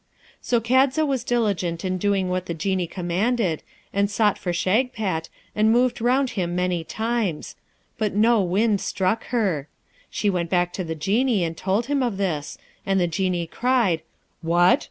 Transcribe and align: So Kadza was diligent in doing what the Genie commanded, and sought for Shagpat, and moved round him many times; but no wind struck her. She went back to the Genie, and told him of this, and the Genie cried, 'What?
So 0.41 0.59
Kadza 0.59 1.05
was 1.05 1.23
diligent 1.23 1.85
in 1.85 1.99
doing 1.99 2.27
what 2.27 2.47
the 2.47 2.55
Genie 2.55 2.87
commanded, 2.87 3.61
and 3.93 4.09
sought 4.09 4.39
for 4.39 4.51
Shagpat, 4.51 5.29
and 5.55 5.71
moved 5.71 6.01
round 6.01 6.31
him 6.31 6.55
many 6.55 6.83
times; 6.83 7.55
but 7.99 8.15
no 8.15 8.41
wind 8.41 8.81
struck 8.81 9.25
her. 9.25 9.67
She 10.09 10.27
went 10.27 10.49
back 10.49 10.73
to 10.73 10.83
the 10.83 10.95
Genie, 10.95 11.43
and 11.43 11.55
told 11.55 11.85
him 11.85 12.01
of 12.01 12.17
this, 12.17 12.57
and 12.83 12.99
the 12.99 13.05
Genie 13.05 13.45
cried, 13.45 14.01
'What? 14.41 14.79